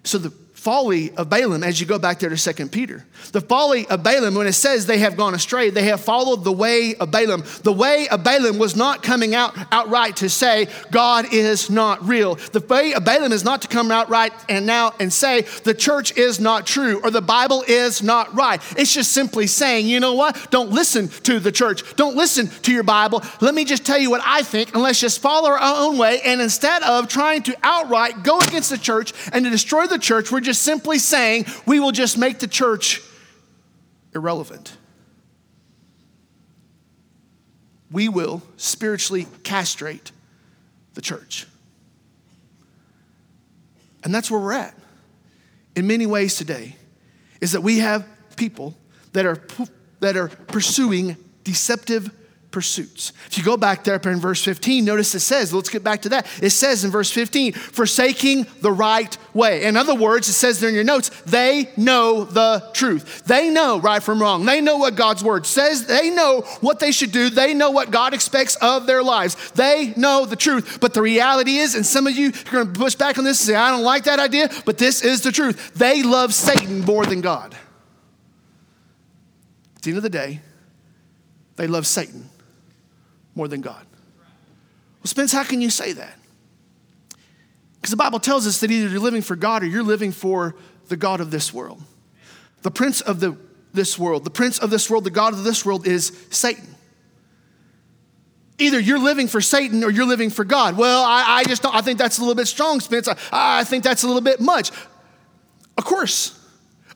[0.03, 0.33] So the
[0.67, 3.05] folly of Balaam as you go back there to Second Peter.
[3.31, 6.51] The folly of Balaam, when it says they have gone astray, they have followed the
[6.51, 7.45] way of Balaam.
[7.63, 12.35] The way of Balaam was not coming out outright to say God is not real.
[12.35, 16.17] The way of Balaam is not to come outright and now and say the church
[16.17, 18.61] is not true or the Bible is not right.
[18.77, 20.51] It's just simply saying, you know what?
[20.51, 21.95] Don't listen to the church.
[21.95, 23.23] Don't listen to your Bible.
[23.39, 26.19] Let me just tell you what I think, and let's just follow our own way.
[26.25, 30.29] And instead of trying to outright go against the church and to destroy the church,
[30.29, 33.01] we're just simply saying we will just make the church
[34.13, 34.75] irrelevant.
[37.91, 40.11] We will spiritually castrate
[40.93, 41.47] the church.
[44.03, 44.75] And that's where we're at
[45.75, 46.75] in many ways today
[47.39, 48.75] is that we have people
[49.13, 49.41] that are
[49.99, 52.11] that are pursuing deceptive
[52.57, 53.13] pursuits.
[53.27, 56.09] If you go back there in verse 15, notice it says, let's get back to
[56.09, 56.25] that.
[56.41, 59.65] It says in verse 15, forsaking the right way.
[59.65, 63.25] In other words, it says there in your notes, they know the truth.
[63.25, 64.43] They know right from wrong.
[64.43, 65.85] They know what God's word says.
[65.85, 67.29] They know what they should do.
[67.29, 69.51] They know what God expects of their lives.
[69.51, 70.79] They know the truth.
[70.81, 73.39] But the reality is, and some of you are going to push back on this
[73.41, 75.75] and say, I don't like that idea, but this is the truth.
[75.75, 77.55] They love Satan more than God.
[79.75, 80.41] At the end of the day,
[81.55, 82.31] they love Satan
[83.37, 83.85] more than God.
[84.99, 86.17] Well, Spence, how can you say that?
[87.75, 90.55] Because the Bible tells us that either you're living for God or you're living for
[90.89, 91.81] the God of this world.
[92.63, 93.37] The prince of the,
[93.73, 96.75] this world, the prince of this world, the God of this world is Satan.
[98.57, 100.75] Either you're living for Satan or you're living for God.
[100.75, 103.07] Well, I, I just don't, I think that's a little bit strong, Spence.
[103.07, 104.71] I, I think that's a little bit much.
[105.77, 106.33] Of course.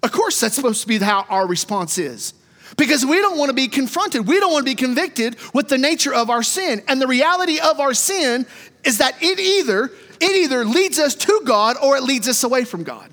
[0.01, 2.33] Of course, that's supposed to be how our response is.
[2.77, 4.27] Because we don't want to be confronted.
[4.27, 6.81] We don't want to be convicted with the nature of our sin.
[6.87, 8.45] And the reality of our sin
[8.83, 12.63] is that it either it either leads us to God or it leads us away
[12.63, 13.11] from God.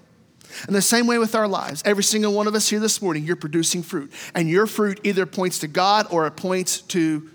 [0.66, 1.82] And the same way with our lives.
[1.86, 4.12] Every single one of us here this morning, you're producing fruit.
[4.34, 7.30] And your fruit either points to God or it points to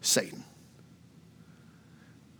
[0.00, 0.43] Satan.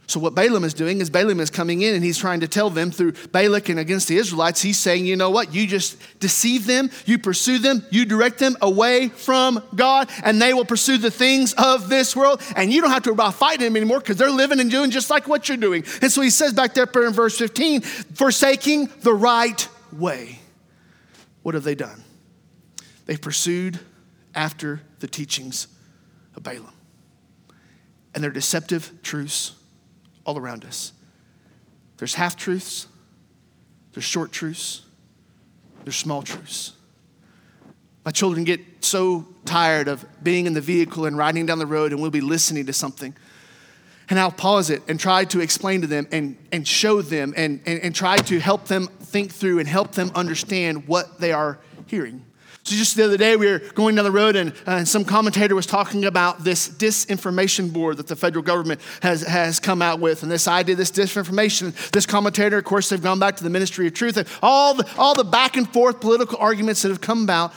[0.06, 2.68] So, what Balaam is doing is Balaam is coming in and he's trying to tell
[2.68, 5.54] them through Balak and against the Israelites, he's saying, you know what?
[5.54, 10.52] You just deceive them, you pursue them, you direct them away from God, and they
[10.52, 12.42] will pursue the things of this world.
[12.54, 15.08] And you don't have to about fighting them anymore because they're living and doing just
[15.08, 15.84] like what you're doing.
[16.02, 20.38] And so he says back there in verse 15, forsaking the right way.
[21.42, 22.02] What have they done?
[23.06, 23.78] They've pursued
[24.34, 25.68] after the teachings
[26.36, 26.72] of Balaam
[28.14, 29.52] and their deceptive truths
[30.24, 30.92] all around us.
[31.98, 32.86] There's half truths,
[33.92, 34.82] there's short truths,
[35.84, 36.72] there's small truths.
[38.04, 41.92] My children get so tired of being in the vehicle and riding down the road,
[41.92, 43.14] and we'll be listening to something.
[44.10, 47.60] And I'll pause it and try to explain to them and, and show them and,
[47.64, 51.58] and, and try to help them think through and help them understand what they are
[51.86, 52.24] hearing.
[52.64, 55.04] So just the other day, we were going down the road, and, uh, and some
[55.04, 60.00] commentator was talking about this disinformation board that the federal government has, has come out
[60.00, 61.74] with, and this idea, this disinformation.
[61.90, 64.90] This commentator, of course, they've gone back to the Ministry of Truth, and all the,
[64.96, 67.52] all the back and forth political arguments that have come about.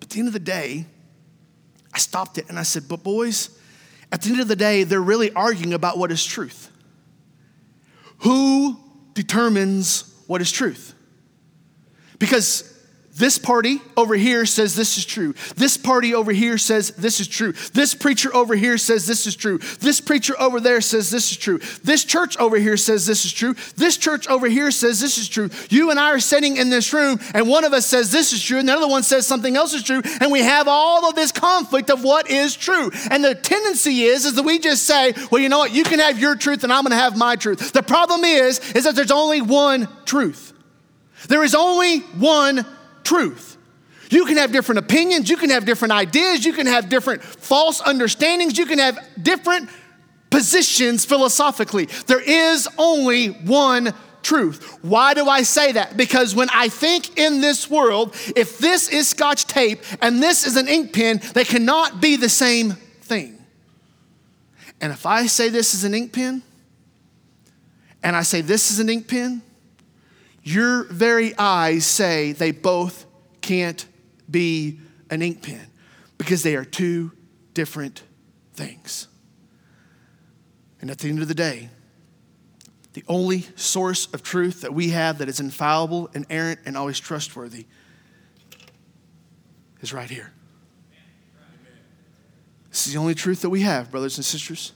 [0.00, 0.86] But at the end of the day,
[1.92, 3.56] I stopped it and I said, But boys,
[4.10, 6.72] at the end of the day, they're really arguing about what is truth.
[8.18, 8.80] Who
[9.14, 10.92] determines what is truth?
[12.18, 12.73] Because
[13.16, 15.34] this party over here says this is true.
[15.54, 17.52] This party over here says this is true.
[17.72, 19.58] This preacher over here says this is true.
[19.80, 21.60] This preacher over there says this is true.
[21.84, 23.54] This church over here says this is true.
[23.76, 25.48] This church over here says this is true.
[25.70, 28.42] You and I are sitting in this room, and one of us says this is
[28.42, 31.14] true, and the other one says something else is true, and we have all of
[31.14, 32.90] this conflict of what is true.
[33.10, 36.00] And the tendency is, is that we just say, well, you know what, you can
[36.00, 37.72] have your truth, and I'm going to have my truth.
[37.72, 40.52] The problem is, is that there's only one truth.
[41.28, 42.66] There is only one
[43.04, 43.56] truth.
[44.10, 47.80] You can have different opinions, you can have different ideas, you can have different false
[47.80, 49.70] understandings, you can have different
[50.30, 51.86] positions philosophically.
[52.06, 54.78] There is only one truth.
[54.82, 55.96] Why do I say that?
[55.96, 60.56] Because when I think in this world, if this is scotch tape and this is
[60.56, 63.38] an ink pen, they cannot be the same thing.
[64.80, 66.42] And if I say this is an ink pen,
[68.02, 69.40] and I say this is an ink pen,
[70.44, 73.06] your very eyes say they both
[73.40, 73.84] can't
[74.30, 74.78] be
[75.10, 75.66] an ink pen
[76.18, 77.12] because they are two
[77.54, 78.02] different
[78.52, 79.08] things.
[80.80, 81.70] And at the end of the day,
[82.92, 87.66] the only source of truth that we have that is infallible, inerrant, and always trustworthy
[89.80, 90.30] is right here.
[92.68, 94.72] This is the only truth that we have, brothers and sisters.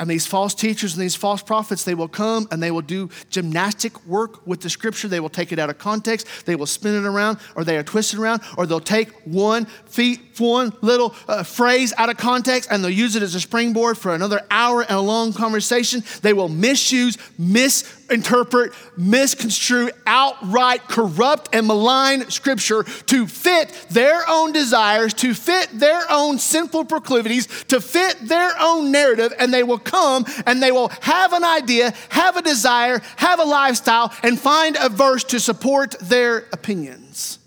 [0.00, 3.10] And these false teachers and these false prophets, they will come and they will do
[3.30, 5.08] gymnastic work with the scripture.
[5.08, 7.82] They will take it out of context, they will spin it around, or they are
[7.82, 12.82] twisted around, or they'll take one feet, one little uh, phrase out of context and
[12.82, 16.02] they'll use it as a springboard for another hour and a long conversation.
[16.22, 25.14] They will misuse, misinterpret, misconstrue, outright corrupt and malign scripture to fit their own desires,
[25.14, 30.24] to fit their own sinful proclivities, to fit their own narrative, and they will come
[30.46, 34.88] and they will have an idea, have a desire, have a lifestyle, and find a
[34.88, 37.38] verse to support their opinions.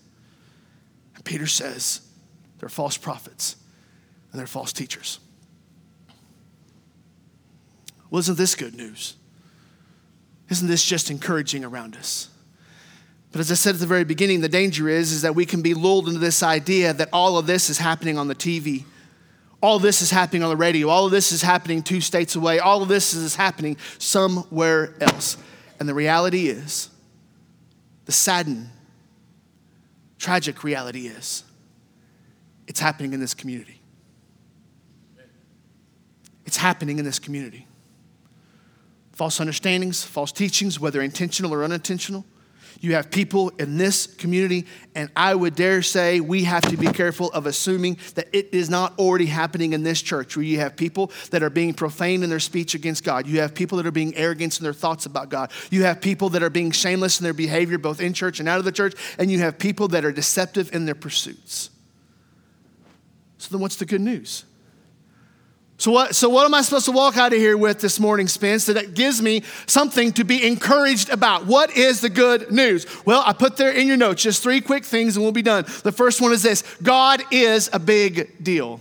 [1.15, 2.01] And Peter says
[2.61, 3.57] they're false prophets
[4.31, 5.19] and they're false teachers.
[8.09, 9.15] Well, isn't this good news?
[10.49, 12.29] Isn't this just encouraging around us?
[13.33, 15.61] But as I said at the very beginning, the danger is, is that we can
[15.61, 18.85] be lulled into this idea that all of this is happening on the TV
[19.61, 20.89] all this is happening on the radio.
[20.89, 22.59] All of this is happening two states away.
[22.59, 25.37] All of this is happening somewhere else.
[25.79, 26.89] And the reality is,
[28.05, 28.69] the saddened,
[30.17, 31.43] tragic reality is,
[32.67, 33.81] it's happening in this community.
[36.45, 37.67] It's happening in this community.
[39.11, 42.25] False understandings, false teachings, whether intentional or unintentional,
[42.81, 46.87] you have people in this community, and I would dare say we have to be
[46.87, 50.75] careful of assuming that it is not already happening in this church, where you have
[50.75, 53.27] people that are being profane in their speech against God.
[53.27, 55.51] You have people that are being arrogant in their thoughts about God.
[55.69, 58.57] You have people that are being shameless in their behavior, both in church and out
[58.57, 58.95] of the church.
[59.19, 61.69] And you have people that are deceptive in their pursuits.
[63.41, 64.45] So, then what's the good news?
[65.77, 68.27] So what, so what am I supposed to walk out of here with this morning,
[68.27, 71.47] Spence, that gives me something to be encouraged about?
[71.47, 72.85] What is the good news?
[73.03, 75.65] Well, I put there in your notes just three quick things and we'll be done.
[75.81, 78.79] The first one is this God is a big deal.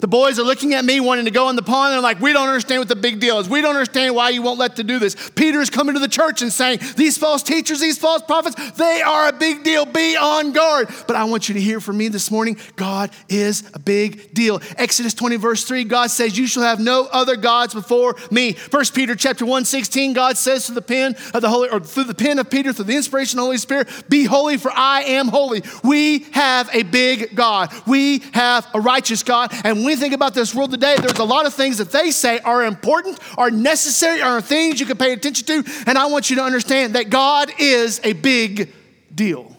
[0.00, 2.32] The boys are looking at me wanting to go in the pond, they're like, We
[2.32, 3.48] don't understand what the big deal is.
[3.48, 5.30] We don't understand why you won't let them do this.
[5.30, 9.28] Peter's coming to the church and saying, These false teachers, these false prophets, they are
[9.28, 9.86] a big deal.
[9.86, 10.88] Be on guard.
[11.06, 14.60] But I want you to hear from me this morning God is a big deal.
[14.76, 18.52] Exodus 20, verse 3, God says, You shall have no other gods before me.
[18.52, 22.04] First Peter chapter 1, 16, God says through the pen of the Holy, or through
[22.04, 25.02] the pen of Peter, through the inspiration of the Holy Spirit, Be holy, for I
[25.02, 25.62] am holy.
[25.82, 27.72] We have a big God.
[27.86, 29.52] We have a righteous God.
[29.68, 32.10] And when we think about this world today, there's a lot of things that they
[32.10, 35.62] say are important, are necessary, are things you can pay attention to.
[35.86, 38.72] And I want you to understand that God is a big
[39.14, 39.54] deal.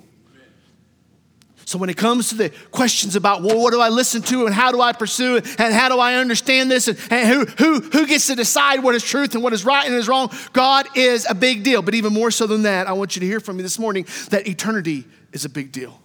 [1.65, 4.55] So when it comes to the questions about, well, what do I listen to and
[4.55, 7.79] how do I pursue it and how do I understand this and, and who, who,
[7.79, 10.87] who gets to decide what is truth and what is right and is wrong, God
[10.95, 11.83] is a big deal.
[11.83, 14.07] But even more so than that, I want you to hear from me this morning
[14.31, 16.01] that eternity is a big deal.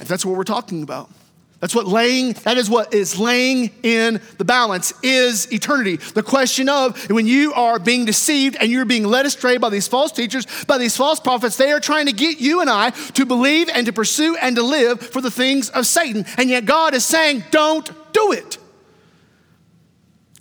[0.00, 1.12] If that's what we're talking about.
[1.60, 5.96] That's what laying, that is what is laying in the balance is eternity.
[5.96, 9.86] The question of when you are being deceived and you're being led astray by these
[9.86, 13.26] false teachers, by these false prophets, they are trying to get you and I to
[13.26, 16.24] believe and to pursue and to live for the things of Satan.
[16.38, 18.56] And yet God is saying, don't do it.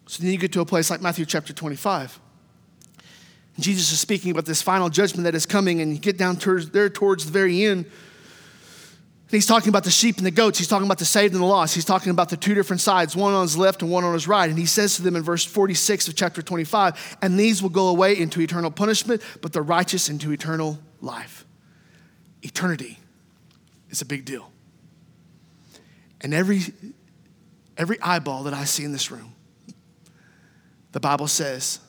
[0.08, 2.18] So then you get to a place like Matthew chapter 25.
[3.60, 6.70] Jesus is speaking about this final judgment that is coming, and you get down towards,
[6.70, 7.86] there towards the very end.
[9.30, 10.58] He's talking about the sheep and the goats.
[10.58, 11.76] He's talking about the saved and the lost.
[11.76, 14.28] He's talking about the two different sides, one on his left and one on his
[14.28, 14.50] right.
[14.50, 17.90] And he says to them in verse 46 of chapter 25, and these will go
[17.90, 21.46] away into eternal punishment, but the righteous into eternal life.
[22.42, 22.98] Eternity
[23.90, 24.52] is a big deal.
[26.22, 26.62] And every,
[27.78, 29.34] every eyeball that I see in this room,
[30.92, 31.80] the Bible says,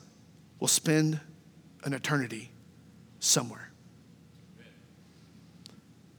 [0.59, 1.19] will spend
[1.83, 2.51] an eternity
[3.19, 3.71] somewhere.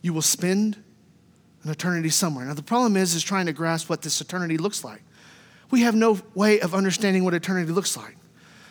[0.02, 0.81] You will spend
[1.64, 2.44] an eternity somewhere.
[2.44, 5.02] Now the problem is is trying to grasp what this eternity looks like.
[5.70, 8.16] We have no way of understanding what eternity looks like.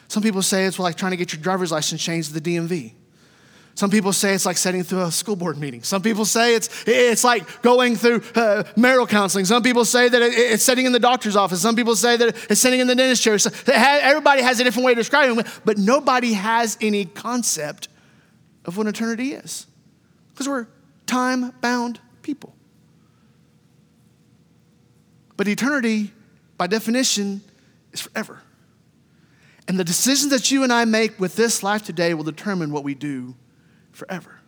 [0.07, 2.93] Some people say it's like trying to get your driver's license changed to the DMV.
[3.75, 5.81] Some people say it's like sitting through a school board meeting.
[5.83, 9.45] Some people say it's, it's like going through uh, marital counseling.
[9.45, 11.61] Some people say that it, it's sitting in the doctor's office.
[11.61, 13.39] Some people say that it's sitting in the dentist chair.
[13.39, 17.87] So everybody has a different way of describing it, but nobody has any concept
[18.65, 19.65] of what eternity is
[20.33, 20.67] because we're
[21.07, 22.53] time bound people.
[25.41, 26.11] But eternity,
[26.55, 27.41] by definition,
[27.91, 28.43] is forever.
[29.67, 32.83] And the decisions that you and I make with this life today will determine what
[32.83, 33.33] we do
[33.91, 34.39] forever.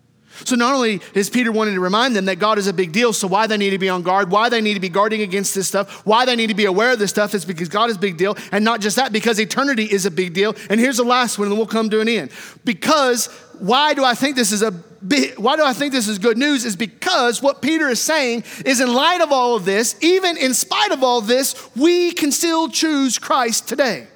[0.46, 3.12] So not only is Peter wanting to remind them that God is a big deal,
[3.12, 5.56] so why they need to be on guard, why they need to be guarding against
[5.56, 7.96] this stuff, why they need to be aware of this stuff is because God is
[7.96, 10.56] a big deal, and not just that, because eternity is a big deal.
[10.70, 12.30] And here's the last one, and we'll come to an end.
[12.66, 13.26] Because
[13.58, 14.70] why do I think this is a
[15.38, 16.66] why do I think this is good news?
[16.66, 20.54] Is because what Peter is saying is in light of all of this, even in
[20.54, 24.08] spite of all this, we can still choose Christ today.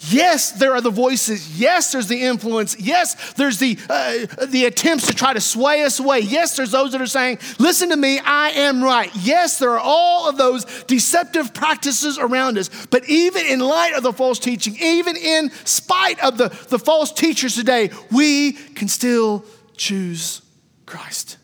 [0.00, 1.58] Yes, there are the voices.
[1.58, 2.78] Yes, there's the influence.
[2.80, 6.20] Yes, there's the, uh, the attempts to try to sway us away.
[6.20, 9.10] Yes, there's those that are saying, listen to me, I am right.
[9.14, 12.70] Yes, there are all of those deceptive practices around us.
[12.86, 17.12] But even in light of the false teaching, even in spite of the, the false
[17.12, 19.44] teachers today, we can still
[19.78, 20.42] choose
[20.84, 21.38] Christ.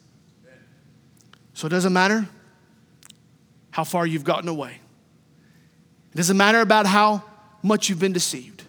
[1.54, 2.28] So it doesn't matter
[3.70, 4.80] how far you've gotten away,
[6.12, 7.22] it doesn't matter about how
[7.62, 8.62] much you've been deceived.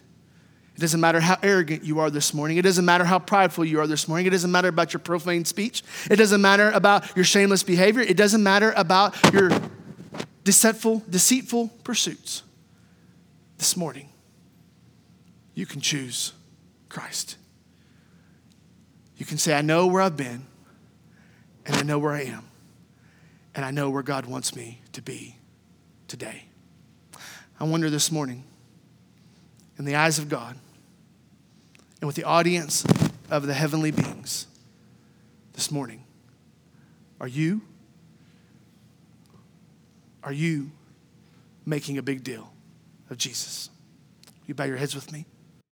[0.76, 2.58] It doesn't matter how arrogant you are this morning.
[2.58, 4.26] It doesn't matter how prideful you are this morning.
[4.26, 5.84] It doesn't matter about your profane speech.
[6.12, 8.02] It doesn't matter about your shameless behavior.
[8.02, 9.52] It doesn't matter about your
[10.44, 12.44] deceitful, deceitful pursuits.
[13.58, 14.10] This morning,
[15.54, 16.34] you can choose
[16.90, 17.38] Christ.
[19.18, 20.46] You can say, I know where I've been,
[21.66, 22.46] and I know where I am,
[23.54, 25.38] and I know where God wants me to be
[26.08, 26.46] today.
[27.60, 28.44] I wonder this morning
[29.78, 30.58] in the eyes of God
[32.02, 32.86] and with the audience
[33.30, 34.48] of the heavenly beings
[35.54, 36.04] this morning.
[37.20, 37.62] Are you?
[40.24, 40.72] Are you
[41.66, 42.52] making a big deal
[43.10, 43.70] of Jesus?
[44.46, 45.26] You bow your heads with me.